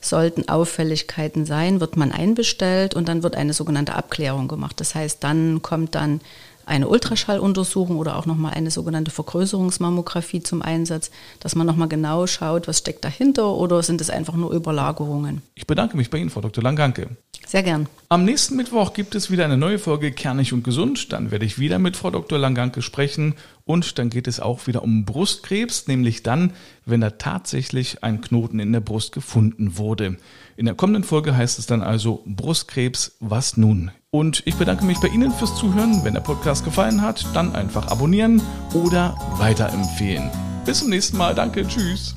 Sollten 0.00 0.48
Auffälligkeiten 0.48 1.44
sein, 1.44 1.78
wird 1.78 1.98
man 1.98 2.10
einbestellt 2.10 2.94
und 2.94 3.06
dann 3.06 3.22
wird 3.22 3.36
eine 3.36 3.52
sogenannte 3.52 3.94
Abklärung 3.94 4.48
gemacht. 4.48 4.80
Das 4.80 4.94
heißt, 4.94 5.22
dann 5.22 5.60
kommt 5.60 5.94
dann 5.94 6.22
eine 6.66 6.88
Ultraschalluntersuchung 6.88 7.98
oder 7.98 8.16
auch 8.16 8.26
nochmal 8.26 8.54
eine 8.54 8.70
sogenannte 8.70 9.10
Vergrößerungsmammographie 9.10 10.42
zum 10.42 10.62
Einsatz, 10.62 11.10
dass 11.40 11.54
man 11.54 11.66
nochmal 11.66 11.88
genau 11.88 12.26
schaut, 12.26 12.68
was 12.68 12.78
steckt 12.78 13.04
dahinter 13.04 13.54
oder 13.54 13.82
sind 13.82 14.00
es 14.00 14.10
einfach 14.10 14.34
nur 14.34 14.52
Überlagerungen. 14.52 15.42
Ich 15.54 15.66
bedanke 15.66 15.96
mich 15.96 16.10
bei 16.10 16.18
Ihnen, 16.18 16.30
Frau 16.30 16.40
Dr. 16.40 16.62
Langanke. 16.62 17.08
Sehr 17.46 17.62
gern. 17.62 17.88
Am 18.08 18.24
nächsten 18.24 18.56
Mittwoch 18.56 18.94
gibt 18.94 19.14
es 19.14 19.30
wieder 19.30 19.44
eine 19.44 19.56
neue 19.56 19.78
Folge 19.78 20.12
Kernig 20.12 20.52
und 20.52 20.62
Gesund. 20.64 21.12
Dann 21.12 21.30
werde 21.30 21.44
ich 21.44 21.58
wieder 21.58 21.78
mit 21.78 21.96
Frau 21.96 22.10
Dr. 22.10 22.38
Langanke 22.38 22.82
sprechen 22.82 23.34
und 23.64 23.98
dann 23.98 24.10
geht 24.10 24.26
es 24.26 24.40
auch 24.40 24.66
wieder 24.66 24.82
um 24.82 25.04
Brustkrebs, 25.04 25.86
nämlich 25.86 26.22
dann, 26.22 26.52
wenn 26.86 27.00
da 27.00 27.10
tatsächlich 27.10 28.02
ein 28.04 28.20
Knoten 28.20 28.58
in 28.58 28.72
der 28.72 28.80
Brust 28.80 29.12
gefunden 29.12 29.76
wurde. 29.76 30.16
In 30.56 30.66
der 30.66 30.74
kommenden 30.74 31.04
Folge 31.04 31.36
heißt 31.36 31.58
es 31.58 31.66
dann 31.66 31.82
also 31.82 32.22
Brustkrebs, 32.26 33.16
was 33.20 33.56
nun? 33.56 33.90
Und 34.14 34.42
ich 34.44 34.56
bedanke 34.56 34.84
mich 34.84 35.00
bei 35.00 35.08
Ihnen 35.08 35.32
fürs 35.32 35.56
Zuhören. 35.56 36.04
Wenn 36.04 36.12
der 36.12 36.20
Podcast 36.20 36.66
gefallen 36.66 37.00
hat, 37.00 37.24
dann 37.32 37.54
einfach 37.54 37.88
abonnieren 37.88 38.42
oder 38.74 39.16
weiterempfehlen. 39.38 40.30
Bis 40.66 40.80
zum 40.80 40.90
nächsten 40.90 41.16
Mal. 41.16 41.34
Danke. 41.34 41.66
Tschüss. 41.66 42.14